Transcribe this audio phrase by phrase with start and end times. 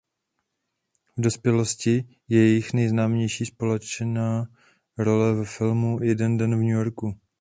[1.17, 4.45] V dospělosti je jejich nejznámější společná
[4.97, 7.17] role ve filmu "Jeden den v New Yorku".